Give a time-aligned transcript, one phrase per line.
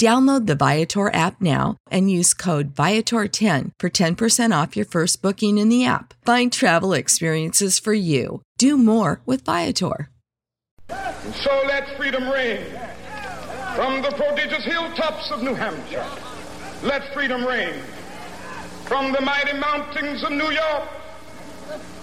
[0.00, 5.58] Download the Viator app now and use code Viator10 for 10% off your first booking
[5.58, 6.14] in the app.
[6.24, 8.40] Find travel experiences for you.
[8.56, 10.08] Do more with Viator.
[10.88, 12.64] And so let freedom ring
[13.76, 16.08] from the prodigious hilltops of New Hampshire.
[16.82, 17.74] Let freedom ring
[18.86, 20.99] from the mighty mountains of New York.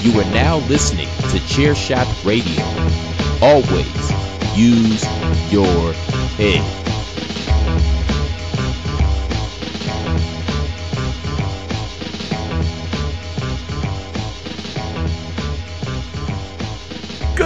[0.00, 2.64] You are now listening to Chairshot Radio.
[3.42, 5.04] Always use
[5.50, 5.92] your
[6.38, 6.97] head.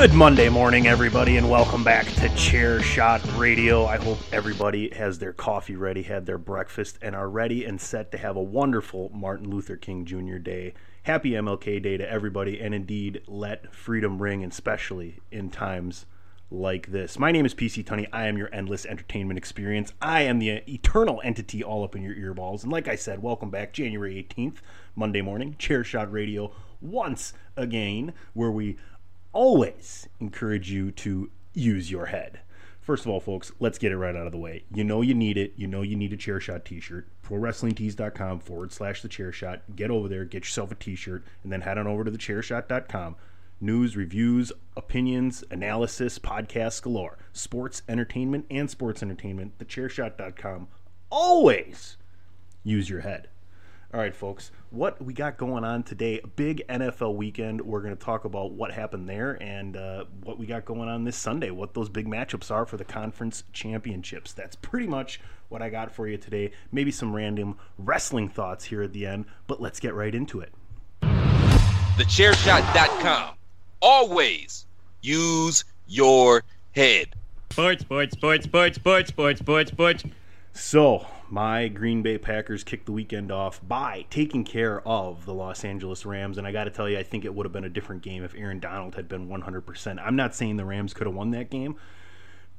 [0.03, 3.87] Good Monday morning, everybody, and welcome back to Chair Shot Radio.
[3.87, 8.11] I hope everybody has their coffee ready, had their breakfast, and are ready and set
[8.11, 10.39] to have a wonderful Martin Luther King Jr.
[10.39, 10.75] Day.
[11.05, 16.05] Happy MLK Day to everybody, and indeed, let freedom ring, especially in times
[16.51, 17.17] like this.
[17.17, 18.09] My name is PC Tunney.
[18.13, 19.93] I am your endless entertainment experience.
[20.03, 22.65] I am the eternal entity all up in your earballs.
[22.65, 24.57] And like I said, welcome back, January 18th,
[24.97, 28.77] Monday morning, Chair Shot Radio, once again, where we
[29.33, 32.41] always encourage you to use your head.
[32.81, 34.65] First of all, folks, let's get it right out of the way.
[34.75, 35.53] You know you need it.
[35.57, 37.07] You know you need a chair shot t shirt.
[37.23, 39.63] ProWrestlingTees.com forward slash the chair shot.
[39.77, 42.19] Get over there, get yourself a t shirt, and then head on over to the
[42.19, 43.17] chairshot.com.
[43.61, 47.17] News, reviews, opinions, analysis, podcasts galore.
[47.33, 49.57] Sports, entertainment, and sports entertainment.
[49.59, 50.67] The Thechairshot.com.
[51.11, 51.97] Always
[52.65, 53.29] use your head.
[53.95, 56.23] All right, folks, what we got going on today?
[56.35, 57.61] Big NFL weekend.
[57.61, 61.05] We're going to talk about what happened there and uh, what we got going on
[61.05, 64.33] this Sunday, what those big matchups are for the conference championships.
[64.33, 66.53] That's pretty much what I got for you today.
[66.73, 70.55] Maybe some random wrestling thoughts here at the end, but let's get right into it.
[71.03, 73.35] TheChairShot.com.
[73.83, 74.65] always
[75.03, 76.45] use your
[76.75, 77.09] head.
[77.51, 80.05] Sports, sports, sports, sports, sports, sports, sports, sports.
[80.55, 85.65] So, my Green Bay Packers kicked the weekend off by taking care of the Los
[85.65, 86.37] Angeles Rams.
[86.37, 88.23] And I got to tell you, I think it would have been a different game
[88.23, 89.99] if Aaron Donald had been 100%.
[90.05, 91.77] I'm not saying the Rams could have won that game,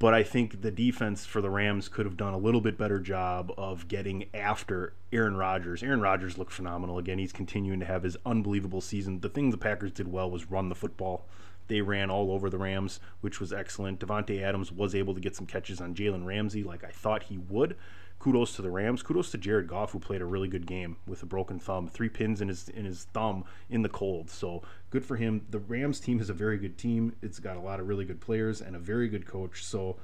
[0.00, 2.98] but I think the defense for the Rams could have done a little bit better
[2.98, 5.84] job of getting after Aaron Rodgers.
[5.84, 6.98] Aaron Rodgers looked phenomenal.
[6.98, 9.20] Again, he's continuing to have his unbelievable season.
[9.20, 11.26] The thing the Packers did well was run the football.
[11.68, 14.00] They ran all over the Rams, which was excellent.
[14.00, 17.38] Davante Adams was able to get some catches on Jalen Ramsey, like I thought he
[17.38, 17.76] would.
[18.18, 19.02] Kudos to the Rams.
[19.02, 22.08] Kudos to Jared Goff, who played a really good game with a broken thumb, three
[22.08, 24.30] pins in his in his thumb in the cold.
[24.30, 25.44] So good for him.
[25.50, 27.16] The Rams team is a very good team.
[27.20, 29.64] It's got a lot of really good players and a very good coach.
[29.64, 29.96] So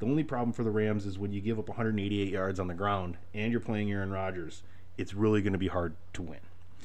[0.00, 2.74] the only problem for the Rams is when you give up 188 yards on the
[2.74, 4.62] ground and you're playing Aaron Rodgers,
[4.96, 6.40] it's really going to be hard to win.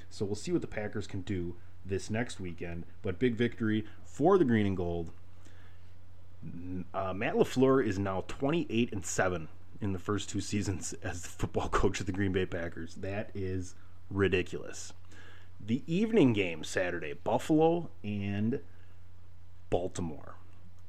[0.09, 1.55] So we'll see what the Packers can do
[1.85, 2.85] this next weekend.
[3.01, 5.11] But big victory for the green and gold.
[6.93, 9.47] Uh, Matt LaFleur is now 28 and 7
[9.81, 12.95] in the first two seasons as the football coach of the Green Bay Packers.
[12.95, 13.75] That is
[14.09, 14.93] ridiculous.
[15.65, 18.59] The evening game Saturday, Buffalo and
[19.69, 20.35] Baltimore.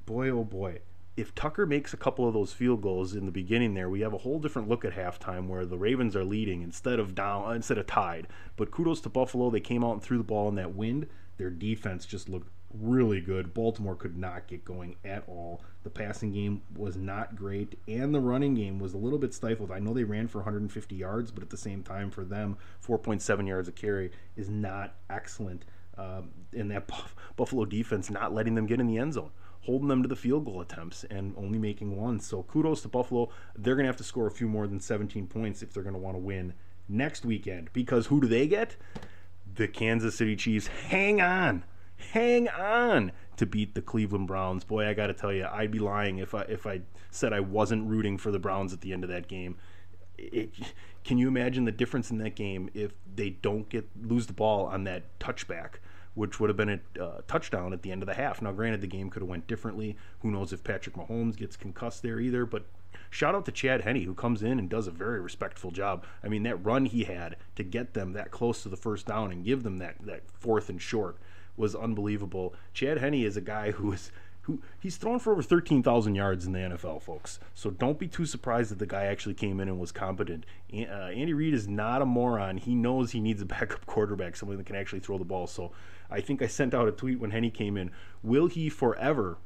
[0.05, 0.81] Boy, oh boy.
[1.17, 4.13] If Tucker makes a couple of those field goals in the beginning there, we have
[4.13, 7.79] a whole different look at halftime where the Ravens are leading instead of down instead
[7.79, 8.27] of tied.
[8.57, 11.07] But kudos to Buffalo, they came out and threw the ball in that wind.
[11.39, 13.55] Their defense just looked really good.
[13.55, 15.63] Baltimore could not get going at all.
[15.85, 19.71] The passing game was not great, and the running game was a little bit stifled.
[19.71, 23.47] I know they ran for 150 yards, but at the same time, for them, 4.7
[23.47, 25.65] yards a carry is not excellent.
[25.97, 26.91] Um, and that
[27.37, 29.31] Buffalo defense not letting them get in the end zone,
[29.67, 32.21] holding them to the field goal attempts, and only making one.
[32.21, 33.29] So kudos to Buffalo.
[33.57, 35.95] They're going to have to score a few more than 17 points if they're going
[35.95, 36.55] to want to win
[36.89, 37.71] next weekend.
[37.73, 38.77] Because who do they get?
[39.55, 40.67] The Kansas City Chiefs.
[40.67, 41.65] Hang on
[41.97, 44.65] hang on to beat the Cleveland Browns.
[44.65, 46.81] Boy, I got to tell you, I'd be lying if I if I
[47.11, 49.57] said I wasn't rooting for the Browns at the end of that game.
[50.19, 50.51] It,
[51.05, 54.67] can you imagine the difference in that game if they don't get lose the ball
[54.67, 55.75] on that touchback,
[56.17, 58.41] which would have been a uh, touchdown at the end of the half?
[58.41, 59.97] Now, granted, the game could have went differently.
[60.21, 62.47] Who knows if Patrick Mahomes gets concussed there either?
[62.47, 62.65] But
[63.11, 66.05] shout out to Chad Henne who comes in and does a very respectful job.
[66.25, 69.31] I mean, that run he had to get them that close to the first down
[69.31, 71.19] and give them that that fourth and short
[71.57, 72.55] was unbelievable.
[72.73, 74.11] Chad Henne is a guy who is
[74.47, 77.41] who he's thrown for over 13,000 yards in the NFL, folks.
[77.53, 80.47] So don't be too surprised that the guy actually came in and was competent.
[80.73, 82.57] Uh, Andy Reid is not a moron.
[82.57, 85.49] He knows he needs a backup quarterback, someone that can actually throw the ball.
[85.49, 85.73] So
[86.11, 87.91] I think I sent out a tweet when Henne came in.
[88.23, 89.39] Will he forever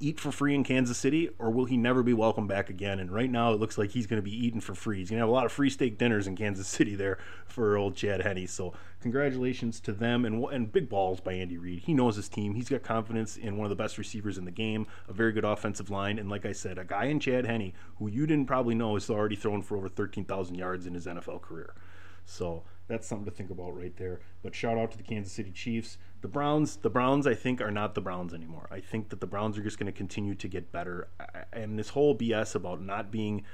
[0.00, 2.98] eat for free in Kansas City, or will he never be welcome back again?
[2.98, 4.98] And right now, it looks like he's going to be eating for free.
[4.98, 7.76] He's going to have a lot of free steak dinners in Kansas City there for
[7.76, 8.46] old Chad Henne.
[8.46, 11.80] So, congratulations to them and and big balls by Andy Reid.
[11.80, 12.54] He knows his team.
[12.54, 15.44] He's got confidence in one of the best receivers in the game, a very good
[15.44, 18.74] offensive line, and like I said, a guy in Chad Henne who you didn't probably
[18.74, 21.74] know is already thrown for over 13,000 yards in his NFL career.
[22.26, 24.20] So that's something to think about right there.
[24.42, 25.98] But shout out to the Kansas City Chiefs.
[26.20, 28.66] The Browns, the Browns, I think, are not the Browns anymore.
[28.70, 31.08] I think that the Browns are just going to continue to get better.
[31.52, 33.44] And this whole BS about not being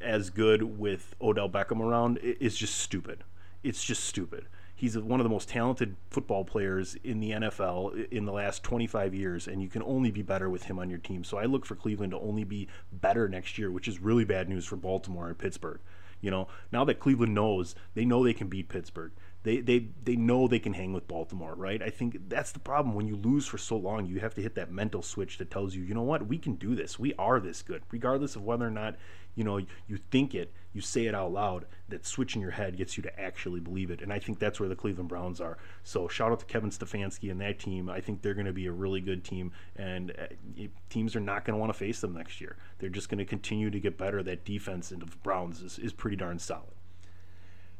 [0.00, 3.24] as good with Odell Beckham around is just stupid.
[3.62, 4.46] It's just stupid.
[4.74, 9.12] He's one of the most talented football players in the NFL in the last 25
[9.12, 11.24] years, and you can only be better with him on your team.
[11.24, 14.48] So I look for Cleveland to only be better next year, which is really bad
[14.48, 15.80] news for Baltimore and Pittsburgh.
[16.20, 19.12] You know, now that Cleveland knows, they know they can beat Pittsburgh.
[19.44, 21.80] They, they they know they can hang with Baltimore, right?
[21.80, 22.94] I think that's the problem.
[22.94, 25.74] When you lose for so long, you have to hit that mental switch that tells
[25.74, 26.98] you, you know what, we can do this.
[26.98, 28.96] We are this good, regardless of whether or not
[29.36, 31.66] you know you think it, you say it out loud.
[31.88, 34.60] That switch in your head gets you to actually believe it, and I think that's
[34.60, 35.58] where the Cleveland Browns are.
[35.82, 37.90] So shout out to Kevin Stefanski and that team.
[37.90, 41.44] I think they're going to be a really good team, and uh, teams are not
[41.44, 42.56] going to want to face them next year.
[42.78, 44.22] They're just going to continue to get better.
[44.22, 46.74] That defense of the Browns is, is pretty darn solid.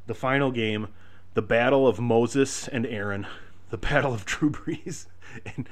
[0.09, 0.89] The final game
[1.35, 3.25] the battle of Moses and Aaron,
[3.71, 5.07] the battle of Drew Brees
[5.47, 5.69] and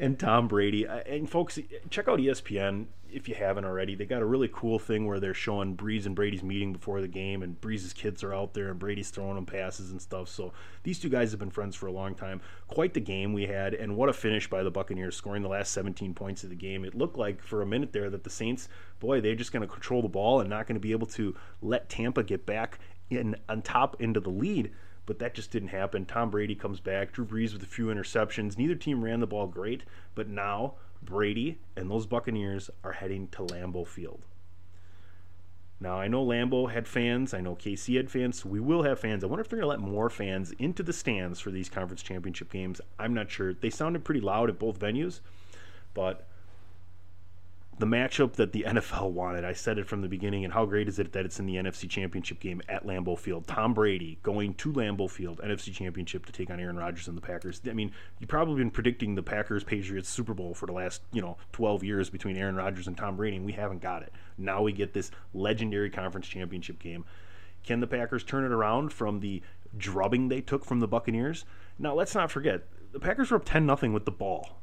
[0.00, 0.88] and Tom Brady.
[0.88, 1.58] Uh, and folks,
[1.90, 3.94] check out ESPN if you haven't already.
[3.94, 7.08] They got a really cool thing where they're showing Brees and Brady's meeting before the
[7.08, 10.28] game, and Brees' kids are out there, and Brady's throwing them passes and stuff.
[10.28, 10.52] So
[10.84, 12.40] these two guys have been friends for a long time.
[12.68, 15.72] Quite the game we had, and what a finish by the Buccaneers, scoring the last
[15.72, 16.84] 17 points of the game.
[16.84, 18.68] It looked like for a minute there that the Saints,
[19.00, 21.36] boy, they're just going to control the ball and not going to be able to
[21.60, 22.78] let Tampa get back
[23.10, 24.70] in on top into the lead,
[25.06, 26.04] but that just didn't happen.
[26.06, 28.56] Tom Brady comes back, Drew Brees with a few interceptions.
[28.56, 29.82] Neither team ran the ball great,
[30.14, 34.24] but now Brady and those Buccaneers are heading to Lambeau Field.
[35.82, 37.32] Now, I know Lambeau had fans.
[37.32, 38.42] I know KC had fans.
[38.42, 39.24] So we will have fans.
[39.24, 42.02] I wonder if they're going to let more fans into the stands for these conference
[42.02, 42.82] championship games.
[42.98, 43.54] I'm not sure.
[43.54, 45.20] They sounded pretty loud at both venues,
[45.94, 46.28] but
[47.80, 49.44] the matchup that the NFL wanted.
[49.44, 51.56] I said it from the beginning, and how great is it that it's in the
[51.56, 53.46] NFC Championship game at Lambeau Field?
[53.46, 57.22] Tom Brady going to Lambeau Field, NFC Championship to take on Aaron Rodgers and the
[57.22, 57.60] Packers.
[57.68, 61.22] I mean, you've probably been predicting the Packers Patriots Super Bowl for the last, you
[61.22, 64.12] know, 12 years between Aaron Rodgers and Tom Brady, and we haven't got it.
[64.36, 67.04] Now we get this legendary conference championship game.
[67.64, 69.42] Can the Packers turn it around from the
[69.76, 71.44] drubbing they took from the Buccaneers?
[71.78, 74.59] Now, let's not forget, the Packers were up 10 0 with the ball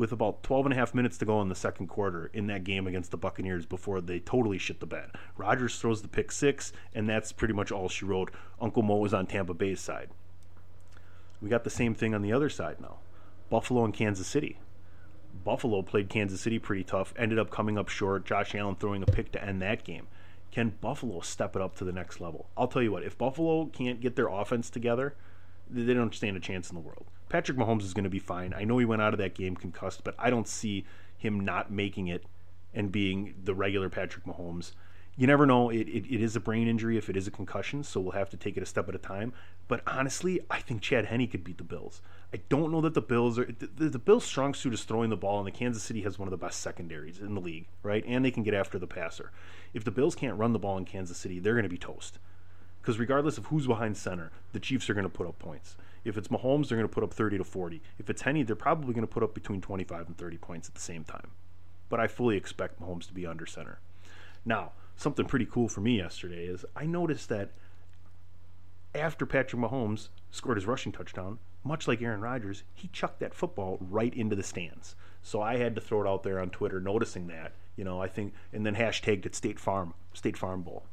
[0.00, 2.64] with about 12 and a half minutes to go in the second quarter in that
[2.64, 5.10] game against the Buccaneers before they totally shit the bed.
[5.36, 8.32] Rodgers throws the pick six, and that's pretty much all she wrote.
[8.62, 10.08] Uncle Mo was on Tampa Bay's side.
[11.42, 12.96] We got the same thing on the other side now
[13.50, 14.58] Buffalo and Kansas City.
[15.44, 18.24] Buffalo played Kansas City pretty tough, ended up coming up short.
[18.24, 20.06] Josh Allen throwing a pick to end that game.
[20.50, 22.48] Can Buffalo step it up to the next level?
[22.56, 25.14] I'll tell you what, if Buffalo can't get their offense together,
[25.70, 27.04] they don't stand a chance in the world.
[27.30, 28.52] Patrick Mahomes is going to be fine.
[28.52, 30.84] I know he went out of that game concussed, but I don't see
[31.16, 32.24] him not making it
[32.74, 34.72] and being the regular Patrick Mahomes.
[35.16, 35.70] You never know.
[35.70, 38.30] It, it, it is a brain injury if it is a concussion, so we'll have
[38.30, 39.32] to take it a step at a time.
[39.68, 42.02] But honestly, I think Chad Henne could beat the Bills.
[42.32, 43.44] I don't know that the Bills are.
[43.44, 46.26] The, the Bills' strong suit is throwing the ball, and the Kansas City has one
[46.26, 48.04] of the best secondaries in the league, right?
[48.06, 49.30] And they can get after the passer.
[49.74, 52.18] If the Bills can't run the ball in Kansas City, they're going to be toast.
[52.80, 55.76] Because regardless of who's behind center, the Chiefs are going to put up points.
[56.04, 57.82] If it's Mahomes, they're going to put up 30 to 40.
[57.98, 60.74] If it's Henne, they're probably going to put up between 25 and 30 points at
[60.74, 61.30] the same time.
[61.88, 63.80] But I fully expect Mahomes to be under center.
[64.44, 67.50] Now, something pretty cool for me yesterday is I noticed that
[68.94, 73.78] after Patrick Mahomes scored his rushing touchdown, much like Aaron Rodgers, he chucked that football
[73.80, 74.96] right into the stands.
[75.22, 78.08] So I had to throw it out there on Twitter, noticing that, you know, I
[78.08, 80.86] think, and then hashtagged it State Farm, State Farm Bowl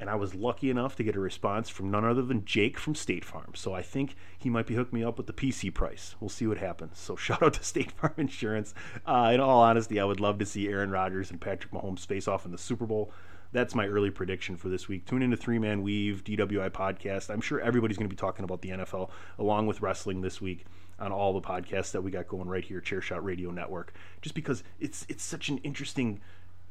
[0.00, 2.94] and I was lucky enough to get a response from none other than Jake from
[2.94, 3.52] State Farm.
[3.54, 6.16] So I think he might be hooking me up with the PC price.
[6.18, 6.98] We'll see what happens.
[6.98, 8.74] So shout out to State Farm Insurance.
[9.06, 12.26] Uh, in all honesty, I would love to see Aaron Rodgers and Patrick Mahomes face
[12.26, 13.12] off in the Super Bowl.
[13.52, 15.06] That's my early prediction for this week.
[15.06, 17.30] Tune into Three Man Weave DWI podcast.
[17.30, 20.66] I'm sure everybody's going to be talking about the NFL along with wrestling this week
[21.00, 23.92] on all the podcasts that we got going right here, Chairshot Radio Network.
[24.22, 26.20] Just because it's it's such an interesting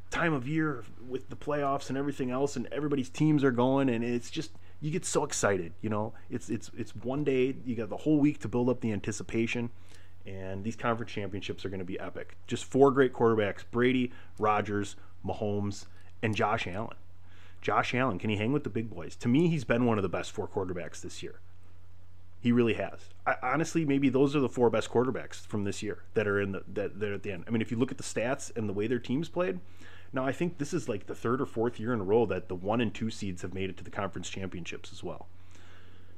[0.09, 4.03] time of year with the playoffs and everything else, and everybody's teams are going, and
[4.03, 4.51] it's just
[4.81, 5.73] you get so excited.
[5.81, 7.55] You know, it's it's it's one day.
[7.65, 9.69] You got the whole week to build up the anticipation,
[10.25, 12.37] and these conference championships are going to be epic.
[12.47, 15.85] Just four great quarterbacks: Brady, Rodgers, Mahomes,
[16.21, 16.97] and Josh Allen.
[17.61, 19.15] Josh Allen, can he hang with the big boys?
[19.17, 21.39] To me, he's been one of the best four quarterbacks this year.
[22.41, 23.09] He really has.
[23.27, 26.53] I, honestly, maybe those are the four best quarterbacks from this year that are in
[26.53, 27.43] the that they're at the end.
[27.47, 29.59] I mean, if you look at the stats and the way their teams played,
[30.11, 32.47] now, I think this is like the third or fourth year in a row that
[32.47, 35.27] the one and two seeds have made it to the conference championships as well.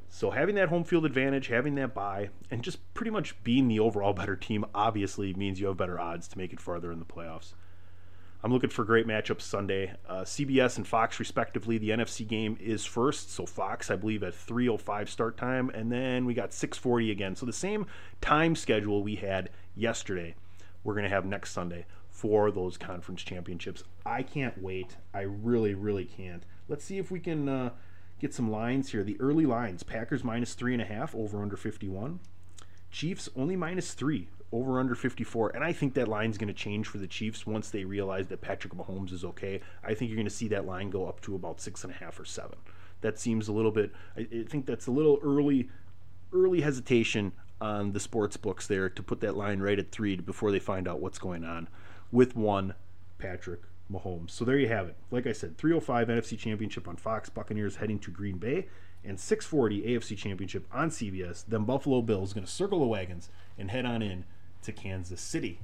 [0.07, 3.79] So having that home field advantage, having that bye, and just pretty much being the
[3.79, 7.05] overall better team obviously means you have better odds to make it farther in the
[7.05, 7.53] playoffs.
[8.43, 9.93] I'm looking for great matchups Sunday.
[10.07, 11.77] Uh, CBS and Fox, respectively.
[11.77, 16.25] The NFC game is first, so Fox, I believe, at 3:05 start time, and then
[16.25, 17.35] we got 6:40 again.
[17.35, 17.85] So the same
[18.19, 20.33] time schedule we had yesterday,
[20.83, 23.83] we're going to have next Sunday for those conference championships.
[24.05, 24.97] I can't wait.
[25.13, 26.43] I really, really can't.
[26.67, 27.69] Let's see if we can uh,
[28.19, 29.03] get some lines here.
[29.03, 32.19] The early lines Packers minus three and a half, over under 51.
[32.91, 35.55] Chiefs only minus three, over under 54.
[35.55, 38.41] And I think that line's going to change for the Chiefs once they realize that
[38.41, 39.61] Patrick Mahomes is okay.
[39.83, 41.95] I think you're going to see that line go up to about six and a
[41.95, 42.59] half or seven.
[42.99, 45.69] That seems a little bit, I, I think that's a little early,
[46.33, 50.51] early hesitation on the sports books there to put that line right at three before
[50.51, 51.67] they find out what's going on
[52.11, 52.75] with one
[53.17, 54.31] Patrick Mahomes.
[54.31, 54.95] So there you have it.
[55.11, 58.67] Like I said, 305 NFC Championship on Fox, Buccaneers heading to Green Bay,
[59.03, 61.43] and 640 AFC Championship on CBS.
[61.47, 64.25] Then Buffalo Bills going to circle the wagons and head on in
[64.63, 65.59] to Kansas City.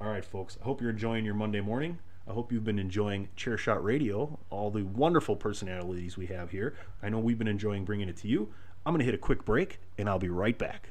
[0.00, 0.56] All right, folks.
[0.60, 1.98] I hope you're enjoying your Monday morning.
[2.28, 6.74] I hope you've been enjoying Chairshot Radio, all the wonderful personalities we have here.
[7.02, 8.52] I know we've been enjoying bringing it to you.
[8.84, 10.90] I'm going to hit a quick break, and I'll be right back.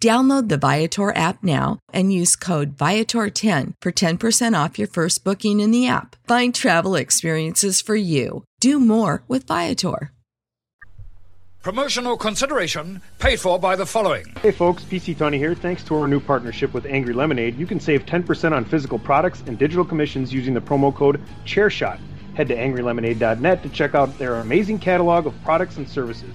[0.00, 5.60] Download the Viator app now and use code Viator10 for 10% off your first booking
[5.60, 6.16] in the app.
[6.26, 8.44] Find travel experiences for you.
[8.60, 10.12] Do more with Viator.
[11.62, 14.24] Promotional consideration paid for by the following.
[14.40, 15.54] Hey folks, PC Tony here.
[15.54, 19.42] Thanks to our new partnership with Angry Lemonade, you can save 10% on physical products
[19.46, 22.00] and digital commissions using the promo code ChairShot.
[22.32, 26.34] Head to angrylemonade.net to check out their amazing catalog of products and services.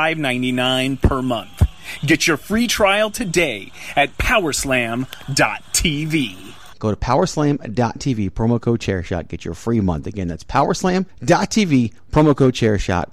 [0.01, 1.67] $5.99 per month.
[2.05, 5.07] Get your free trial today at powerslam.tv.
[6.79, 10.07] Go to powerslam.tv, promo code chairshot, get your free month.
[10.07, 13.11] Again, that's powerslam.tv, promo code chairshot.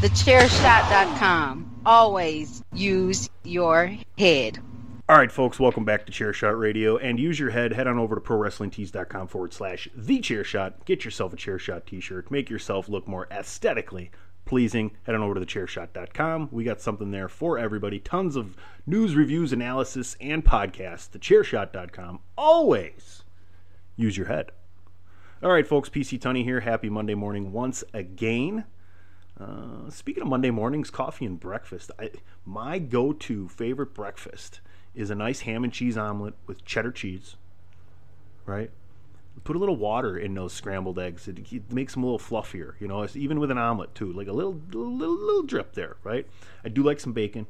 [0.00, 1.80] TheChairShot.com.
[1.86, 4.58] Always use your head.
[5.08, 6.98] All right, folks, welcome back to Chairshot Radio.
[6.98, 7.72] And use your head.
[7.72, 10.84] Head on over to ProWrestlingTees.com forward slash The Chairshot.
[10.84, 12.30] Get yourself a Chairshot t shirt.
[12.30, 14.10] Make yourself look more aesthetically
[14.48, 14.90] pleasing.
[15.04, 16.48] Head on over to TheChairShot.com.
[16.50, 18.00] We got something there for everybody.
[18.00, 18.56] Tons of
[18.86, 21.10] news, reviews, analysis, and podcasts.
[21.10, 22.20] TheChairShot.com.
[22.36, 23.22] Always
[23.96, 24.50] use your head.
[25.42, 26.60] All right, folks, PC Tunney here.
[26.60, 28.64] Happy Monday morning once again.
[29.38, 31.92] Uh, speaking of Monday mornings, coffee and breakfast.
[31.98, 32.10] I,
[32.44, 34.60] my go to favorite breakfast
[34.94, 37.36] is a nice ham and cheese omelet with cheddar cheese,
[38.46, 38.70] right?
[39.44, 41.28] Put a little water in those scrambled eggs.
[41.28, 43.02] It, it makes them a little fluffier, you know.
[43.02, 46.26] It's even with an omelet too, like a little, little, little drip there, right?
[46.64, 47.46] I do like some bacon.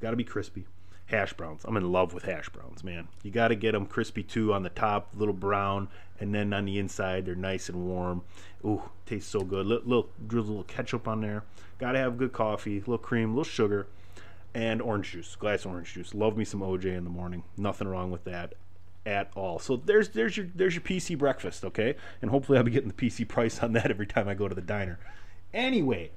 [0.00, 0.66] Got to be crispy.
[1.06, 1.64] Hash browns.
[1.64, 3.08] I'm in love with hash browns, man.
[3.22, 5.88] You got to get them crispy too on the top, little brown,
[6.20, 8.22] and then on the inside they're nice and warm.
[8.64, 9.66] Ooh, tastes so good.
[9.66, 11.44] Little, little drizzle little ketchup on there.
[11.78, 13.86] Got to have good coffee, little cream, little sugar
[14.54, 16.14] and orange juice, glass orange juice.
[16.14, 17.44] Love me some OJ in the morning.
[17.56, 18.54] Nothing wrong with that
[19.08, 19.58] at all.
[19.58, 21.96] So there's there's your there's your PC breakfast, okay?
[22.20, 24.54] And hopefully I'll be getting the PC price on that every time I go to
[24.54, 24.98] the diner.
[25.52, 26.10] Anyway,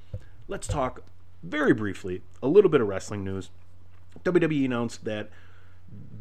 [0.48, 1.04] let's talk
[1.42, 3.50] very briefly a little bit of wrestling news.
[4.24, 5.30] WWE announced that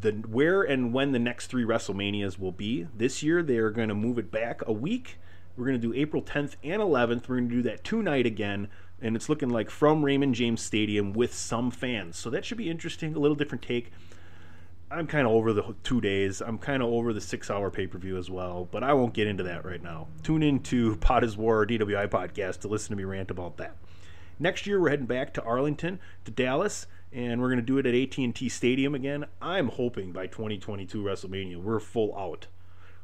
[0.01, 2.87] the where and when the next three WrestleManias will be.
[2.97, 5.19] This year they are going to move it back a week.
[5.57, 7.29] We're going to do April 10th and 11th.
[7.29, 8.69] We're going to do that two night again
[9.03, 12.17] and it's looking like from Raymond James Stadium with some fans.
[12.19, 13.93] So that should be interesting, a little different take.
[14.93, 16.41] I'm kind of over the two days.
[16.41, 19.15] I'm kind of over the six hour pay per view as well, but I won't
[19.15, 20.09] get into that right now.
[20.25, 23.77] Tune in to Pod is War DWI podcast to listen to me rant about that.
[24.41, 27.87] Next year, we're heading back to Arlington, to Dallas, and we're going to do it
[27.87, 29.27] at AT&T Stadium again.
[29.41, 32.49] I'm hoping by 2022 WrestleMania we're full out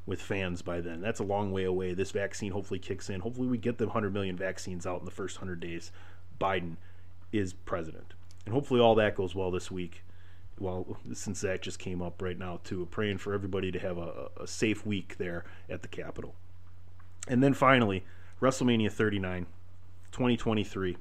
[0.07, 1.01] with fans by then.
[1.01, 1.95] That's a long way away.
[1.95, 3.21] This vaccine hopefully kicks in.
[3.21, 5.93] Hopefully, we get the 100 million vaccines out in the first 100 days.
[6.41, 6.79] Biden
[7.33, 8.15] is president.
[8.45, 10.03] And hopefully, all that goes well this week.
[10.59, 12.87] Well, since that just came up right now, too.
[12.91, 16.35] Praying for everybody to have a, a safe week there at the Capitol.
[17.29, 18.05] And then finally,
[18.41, 19.47] WrestleMania 39,
[20.13, 20.97] 2023.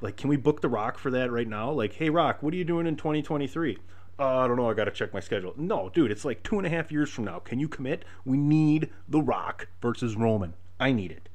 [0.00, 1.70] Like, can we book The Rock for that right now?
[1.70, 3.78] Like, hey, Rock, what are you doing in 2023?
[4.18, 4.68] Uh, I don't know.
[4.68, 5.54] I got to check my schedule.
[5.56, 7.38] No, dude, it's like two and a half years from now.
[7.38, 8.04] Can you commit?
[8.24, 10.54] We need The Rock versus Roman.
[10.80, 11.28] I need it.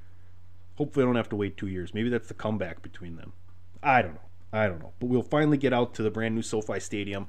[0.76, 1.94] Hopefully, I don't have to wait two years.
[1.94, 3.34] Maybe that's the comeback between them.
[3.82, 4.22] I don't know.
[4.52, 4.92] I don't know.
[5.00, 7.28] But we'll finally get out to the brand new SoFi Stadium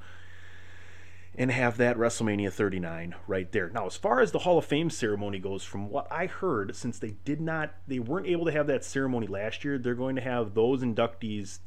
[1.37, 3.69] and have that WrestleMania 39 right there.
[3.69, 6.99] Now, as far as the Hall of Fame ceremony goes, from what I heard, since
[6.99, 10.21] they did not, they weren't able to have that ceremony last year, they're going to
[10.21, 11.59] have those inductees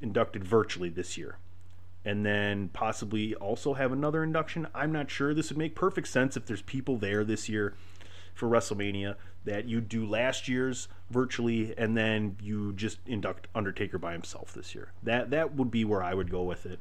[0.00, 1.38] inducted virtually this year.
[2.04, 4.68] And then possibly also have another induction.
[4.74, 5.34] I'm not sure.
[5.34, 7.74] This would make perfect sense if there's people there this year
[8.32, 14.12] for WrestleMania that you do last year's virtually and then you just induct Undertaker by
[14.12, 14.92] himself this year.
[15.02, 16.78] That that would be where I would go with it.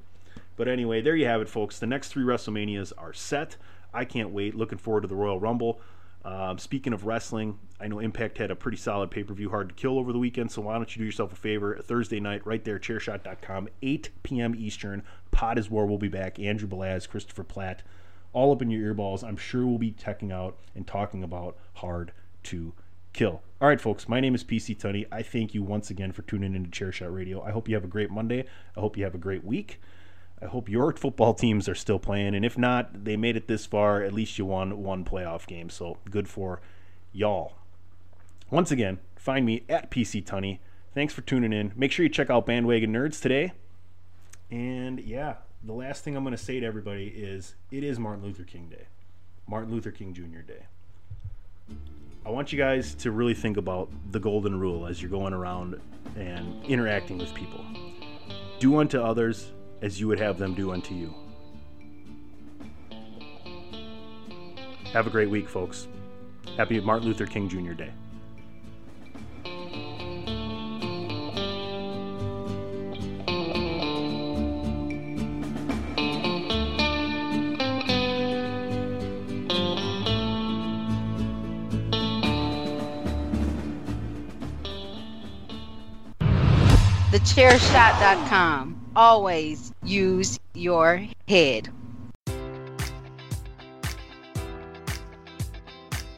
[0.58, 1.80] But anyway, there you have it, folks.
[1.80, 3.56] The next three WrestleManias are set.
[3.93, 4.56] I can't wait.
[4.56, 5.80] Looking forward to the Royal Rumble.
[6.26, 9.70] Um, speaking of wrestling, I know Impact had a pretty solid pay per view, hard
[9.70, 10.52] to kill over the weekend.
[10.52, 11.80] So why don't you do yourself a favor?
[11.82, 14.54] Thursday night, right there, chairshot.com, 8 p.m.
[14.58, 15.04] Eastern.
[15.32, 16.38] Pod is War will be back.
[16.38, 17.82] Andrew Belaz, Christopher Platt,
[18.34, 19.24] all up in your earballs.
[19.24, 22.12] I'm sure we'll be checking out and talking about hard
[22.43, 22.74] to
[23.13, 23.41] kill.
[23.62, 25.06] All right, folks, my name is PC Tunney.
[25.12, 27.41] I thank you once again for tuning into Chairshot Radio.
[27.41, 28.46] I hope you have a great Monday.
[28.76, 29.80] I hope you have a great week.
[30.41, 33.65] I hope your football teams are still playing, and if not, they made it this
[33.65, 34.04] far.
[34.04, 36.62] At least you won one playoff game, so good for
[37.12, 37.54] y'all.
[38.52, 40.60] Once again, find me at PC Tunney.
[40.93, 41.73] Thanks for tuning in.
[41.76, 43.54] Make sure you check out Bandwagon Nerds today.
[44.52, 48.23] And yeah, the last thing I'm going to say to everybody is it is Martin
[48.23, 48.86] Luther King Day,
[49.47, 50.41] Martin Luther King Jr.
[50.45, 50.65] Day.
[52.26, 55.80] I want you guys to really think about the golden rule as you're going around
[56.15, 57.65] and interacting with people.
[58.60, 61.13] Do unto others as you would have them do unto you.
[64.94, 65.88] Have a great week, folks.
[66.56, 67.74] Happy Martin Luther King Jr.
[67.74, 67.92] Day.
[87.12, 88.77] TheChairShot.com.
[88.98, 91.70] Always use your head.